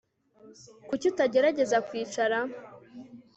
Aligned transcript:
Kuki 0.89 1.05
utagerageza 1.11 1.77
kwicara 1.87 2.37